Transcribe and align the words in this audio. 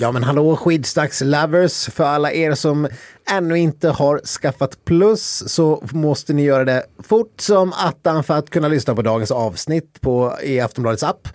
Ja 0.00 0.12
men 0.12 0.22
hallå 0.22 0.56
skidstax-lovers! 0.56 1.90
För 1.90 2.04
alla 2.04 2.32
er 2.32 2.54
som 2.54 2.88
ännu 3.30 3.58
inte 3.58 3.88
har 3.88 4.18
skaffat 4.18 4.84
plus 4.84 5.42
så 5.46 5.84
måste 5.92 6.32
ni 6.32 6.42
göra 6.42 6.64
det 6.64 6.82
fort 7.02 7.40
som 7.40 7.72
attan 7.72 8.24
för 8.24 8.34
att 8.34 8.50
kunna 8.50 8.68
lyssna 8.68 8.94
på 8.94 9.02
dagens 9.02 9.30
avsnitt 9.30 10.00
på, 10.00 10.36
i 10.42 10.60
Aftonbladets 10.60 11.02
app. 11.02 11.28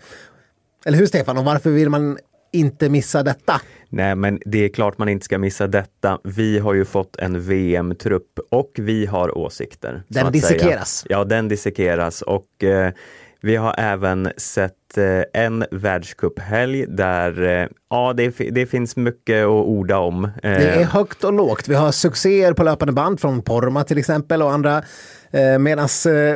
Eller 0.85 0.97
hur 0.97 1.05
Stefan? 1.05 1.37
Och 1.37 1.45
varför 1.45 1.69
vill 1.69 1.89
man 1.89 2.17
inte 2.53 2.89
missa 2.89 3.23
detta? 3.23 3.61
Nej, 3.89 4.15
men 4.15 4.39
det 4.45 4.65
är 4.65 4.69
klart 4.69 4.97
man 4.97 5.09
inte 5.09 5.25
ska 5.25 5.37
missa 5.37 5.67
detta. 5.67 6.19
Vi 6.23 6.59
har 6.59 6.73
ju 6.73 6.85
fått 6.85 7.15
en 7.15 7.41
VM-trupp 7.41 8.39
och 8.51 8.71
vi 8.75 9.05
har 9.05 9.37
åsikter. 9.37 10.03
Den 10.07 10.31
dissekeras. 10.31 10.97
Säga. 10.97 11.17
Ja, 11.17 11.23
den 11.23 11.47
dissekeras 11.47 12.21
och 12.21 12.63
eh, 12.63 12.93
vi 13.41 13.55
har 13.55 13.75
även 13.77 14.31
sett 14.37 14.97
eh, 14.97 15.43
en 15.43 15.65
världscuphelg 15.71 16.85
där 16.87 17.43
eh, 17.43 17.67
ja, 17.89 18.13
det, 18.13 18.29
det, 18.51 18.65
finns 18.65 18.95
mycket 18.95 19.43
att 19.43 19.49
orda 19.49 19.97
om. 19.97 20.25
Eh, 20.25 20.31
det 20.41 20.69
är 20.69 20.83
högt 20.83 21.23
och 21.23 21.33
lågt. 21.33 21.67
Vi 21.67 21.75
har 21.75 21.91
succéer 21.91 22.53
på 22.53 22.63
löpande 22.63 22.93
band 22.93 23.19
från 23.19 23.41
Porma 23.41 23.83
till 23.83 23.97
exempel 23.97 24.41
och 24.41 24.51
andra. 24.51 24.83
Medan 25.59 25.87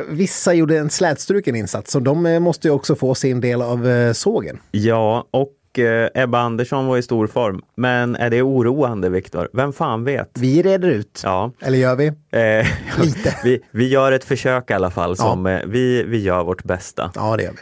vissa 0.08 0.54
gjorde 0.54 0.78
en 0.78 0.90
slätstruken 0.90 1.56
insats, 1.56 1.92
så 1.92 2.00
de 2.00 2.42
måste 2.42 2.68
ju 2.68 2.74
också 2.74 2.94
få 2.94 3.14
sin 3.14 3.40
del 3.40 3.62
av 3.62 4.12
sågen. 4.12 4.58
Ja, 4.70 5.28
och 5.30 5.52
Eh, 5.78 6.22
Ebba 6.22 6.38
Andersson 6.38 6.86
var 6.86 6.96
i 6.96 7.02
stor 7.02 7.26
form. 7.26 7.62
Men 7.74 8.16
är 8.16 8.30
det 8.30 8.42
oroande, 8.42 9.08
Viktor? 9.08 9.48
Vem 9.52 9.72
fan 9.72 10.04
vet? 10.04 10.30
Vi 10.38 10.62
reder 10.62 10.88
ut. 10.88 11.20
Ja. 11.24 11.52
Eller 11.60 11.78
gör 11.78 11.96
vi? 11.96 12.06
Eh, 12.06 12.66
Lite. 13.00 13.36
vi, 13.44 13.60
vi 13.70 13.88
gör 13.88 14.12
ett 14.12 14.24
försök 14.24 14.70
i 14.70 14.74
alla 14.74 14.90
fall. 14.90 15.16
Som, 15.16 15.46
ja. 15.46 15.52
Eh, 15.52 15.66
vi, 15.66 16.02
vi 16.02 16.18
gör 16.18 16.44
vårt 16.44 16.64
bästa. 16.64 17.12
Ja, 17.14 17.36
det 17.36 17.42
gör 17.42 17.52
vi. 17.52 17.58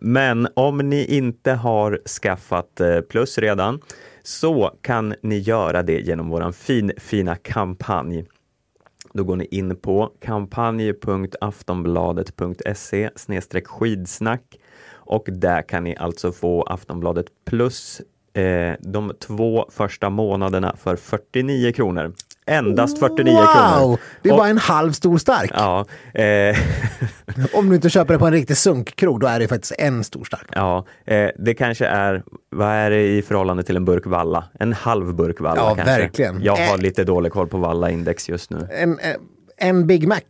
Men 0.00 0.48
om 0.54 0.78
ni 0.78 1.04
inte 1.04 1.52
har 1.52 2.00
skaffat 2.22 2.80
plus 3.10 3.38
redan 3.38 3.80
så 4.22 4.74
kan 4.82 5.14
ni 5.22 5.38
göra 5.38 5.82
det 5.82 6.00
genom 6.00 6.28
våran 6.28 6.52
fin, 6.52 6.92
fina 6.96 7.36
kampanj. 7.36 8.24
Då 9.12 9.24
går 9.24 9.36
ni 9.36 9.44
in 9.44 9.76
på 9.76 10.12
kampanj.aftonbladet.se 10.20 13.10
skidsnack 13.64 14.42
och 15.08 15.24
där 15.32 15.62
kan 15.62 15.84
ni 15.84 15.96
alltså 15.96 16.32
få 16.32 16.62
Aftonbladet 16.62 17.26
plus 17.46 18.00
eh, 18.34 18.74
de 18.80 19.12
två 19.26 19.66
första 19.70 20.10
månaderna 20.10 20.76
för 20.78 20.96
49 20.96 21.72
kronor. 21.72 22.12
Endast 22.46 22.98
49 22.98 23.34
wow! 23.34 23.44
kronor. 23.44 23.98
Det 24.22 24.28
är 24.28 24.32
och, 24.32 24.38
bara 24.38 24.48
en 24.48 24.58
halv 24.58 24.92
stor 24.92 25.18
stark. 25.18 25.50
Ja. 25.54 25.84
Eh, 26.14 26.56
Om 27.52 27.68
du 27.68 27.74
inte 27.74 27.90
köper 27.90 28.14
det 28.14 28.18
på 28.18 28.26
en 28.26 28.32
riktig 28.32 28.56
sunkkrog, 28.56 29.20
då 29.20 29.26
är 29.26 29.40
det 29.40 29.48
faktiskt 29.48 29.74
en 29.78 30.04
stor 30.04 30.24
stark. 30.24 30.46
Ja, 30.52 30.84
eh, 31.06 31.30
det 31.38 31.54
kanske 31.54 31.86
är, 31.86 32.22
vad 32.50 32.68
är 32.68 32.90
det 32.90 33.02
i 33.02 33.22
förhållande 33.22 33.62
till 33.62 33.76
en 33.76 33.84
burk 33.84 34.06
valla? 34.06 34.44
En 34.60 34.72
halv 34.72 35.14
burk 35.14 35.40
valla 35.40 35.60
ja, 35.60 35.74
kanske. 35.74 35.98
verkligen. 35.98 36.42
Jag 36.42 36.56
har 36.56 36.74
eh, 36.74 36.82
lite 36.82 37.04
dålig 37.04 37.32
koll 37.32 37.48
på 37.48 37.58
valla-index 37.58 38.28
just 38.28 38.50
nu. 38.50 38.68
En, 38.70 38.98
eh, 38.98 39.16
en 39.56 39.86
Big 39.86 40.08
Mac. 40.08 40.20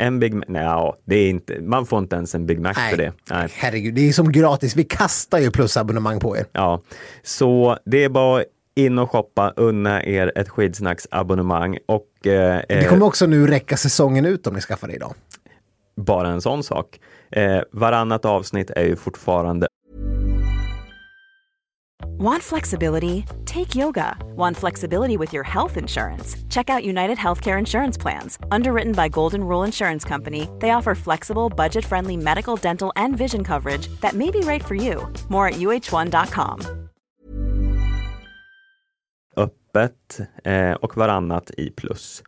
En 0.00 0.20
Big 0.20 0.34
Mac? 0.34 0.44
Nej, 0.48 0.92
det 1.04 1.16
är 1.16 1.30
inte, 1.30 1.60
man 1.60 1.86
får 1.86 1.98
inte 1.98 2.16
ens 2.16 2.34
en 2.34 2.46
Big 2.46 2.60
Mac 2.60 2.72
Nej, 2.76 2.90
för 2.90 2.96
det. 2.96 3.12
Nej. 3.30 3.48
Herregud, 3.54 3.94
det 3.94 4.08
är 4.08 4.12
som 4.12 4.32
gratis. 4.32 4.76
Vi 4.76 4.84
kastar 4.84 5.38
ju 5.38 5.50
plusabonnemang 5.50 6.20
på 6.20 6.36
er. 6.36 6.46
Ja, 6.52 6.80
så 7.22 7.78
det 7.84 8.04
är 8.04 8.08
bara 8.08 8.44
in 8.74 8.98
och 8.98 9.10
shoppa, 9.10 9.52
unna 9.56 10.04
er 10.04 10.32
ett 10.36 10.48
skidsnacksabonnemang 10.48 11.78
och... 11.86 12.26
Eh, 12.26 12.62
det 12.68 12.88
kommer 12.88 13.06
också 13.06 13.26
nu 13.26 13.46
räcka 13.46 13.76
säsongen 13.76 14.26
ut 14.26 14.46
om 14.46 14.54
ni 14.54 14.60
skaffar 14.60 14.88
det 14.88 14.94
idag. 14.94 15.14
Bara 15.96 16.28
en 16.28 16.40
sån 16.40 16.62
sak. 16.62 17.00
Eh, 17.30 17.60
varannat 17.72 18.24
avsnitt 18.24 18.70
är 18.70 18.84
ju 18.84 18.96
fortfarande 18.96 19.66
Want 22.20 22.42
flexibility? 22.42 23.24
Take 23.46 23.74
yoga. 23.74 24.14
Want 24.36 24.56
flexibility 24.56 25.16
with 25.16 25.32
your 25.32 25.42
health 25.42 25.78
insurance? 25.78 26.36
Check 26.50 26.68
out 26.68 26.84
United 26.84 27.16
Healthcare 27.16 27.58
Insurance 27.58 27.96
Plans. 28.02 28.38
Underwritten 28.50 28.92
by 28.92 29.08
Golden 29.08 29.40
Rule 29.40 29.66
Insurance 29.66 30.08
Company, 30.08 30.46
they 30.58 30.70
offer 30.72 30.94
flexible, 30.94 31.48
budget 31.48 31.84
friendly 31.84 32.16
medical, 32.18 32.56
dental, 32.56 32.92
and 32.96 33.16
vision 33.16 33.42
coverage 33.42 33.88
that 34.00 34.12
may 34.12 34.30
be 34.30 34.40
right 34.40 34.62
for 34.64 34.74
you. 34.74 35.08
More 35.28 35.48
at 35.48 35.54
uh1.com. 35.54 36.60
Öppet 39.36 40.20
eh, 40.44 40.72
och 40.72 40.96
varannat 40.96 41.50
i 41.56 41.70
plus. 41.70 42.22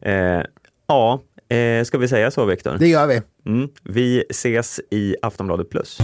Eh, 0.00 0.42
ja, 0.86 1.20
eh, 1.48 1.84
ska 1.84 1.98
vi 1.98 2.08
säga 2.08 2.30
så 2.30 2.44
Viktor? 2.44 2.78
Det 2.78 2.88
gör 2.88 3.06
vi. 3.06 3.22
Mm, 3.46 3.68
vi 3.82 4.24
ses 4.30 4.80
i 4.90 5.16
Aftonbladet 5.22 5.70
Plus. 5.70 5.98